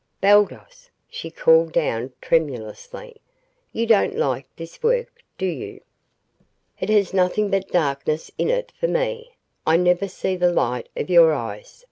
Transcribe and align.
"Baldos," 0.19 0.89
she 1.07 1.29
called 1.29 1.73
down 1.73 2.13
tremulously, 2.21 3.17
"you 3.71 3.85
don't 3.85 4.17
like 4.17 4.47
this 4.55 4.81
work, 4.81 5.21
do 5.37 5.45
you?" 5.45 5.79
"It 6.79 6.89
has 6.89 7.13
nothing 7.13 7.51
but 7.51 7.67
darkness 7.67 8.31
in 8.39 8.49
it 8.49 8.71
for 8.79 8.87
me. 8.87 9.35
I 9.63 9.77
never 9.77 10.07
see 10.07 10.35
the 10.35 10.51
light 10.51 10.89
of 10.97 11.11
your 11.11 11.33
eyes. 11.35 11.79